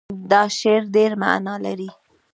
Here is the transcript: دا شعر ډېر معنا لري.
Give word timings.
دا 0.31 0.41
شعر 0.57 0.81
ډېر 0.95 1.11
معنا 1.21 1.55
لري. 1.65 1.89